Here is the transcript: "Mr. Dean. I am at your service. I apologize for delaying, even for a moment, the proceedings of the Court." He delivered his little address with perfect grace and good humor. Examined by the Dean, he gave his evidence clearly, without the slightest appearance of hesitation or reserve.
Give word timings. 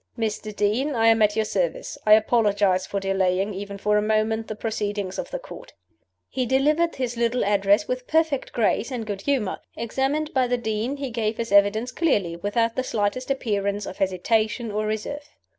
"Mr. 0.17 0.51
Dean. 0.55 0.95
I 0.95 1.05
am 1.09 1.21
at 1.21 1.35
your 1.35 1.45
service. 1.45 1.95
I 2.07 2.13
apologize 2.13 2.87
for 2.87 2.99
delaying, 2.99 3.53
even 3.53 3.77
for 3.77 3.97
a 3.97 4.01
moment, 4.01 4.47
the 4.47 4.55
proceedings 4.55 5.19
of 5.19 5.29
the 5.29 5.37
Court." 5.37 5.73
He 6.27 6.47
delivered 6.47 6.95
his 6.95 7.17
little 7.17 7.45
address 7.45 7.87
with 7.87 8.07
perfect 8.07 8.51
grace 8.51 8.89
and 8.89 9.05
good 9.05 9.21
humor. 9.21 9.59
Examined 9.77 10.33
by 10.33 10.47
the 10.47 10.57
Dean, 10.57 10.97
he 10.97 11.11
gave 11.11 11.37
his 11.37 11.51
evidence 11.51 11.91
clearly, 11.91 12.35
without 12.35 12.75
the 12.75 12.83
slightest 12.83 13.29
appearance 13.29 13.85
of 13.85 13.97
hesitation 13.99 14.71
or 14.71 14.87
reserve. 14.87 15.29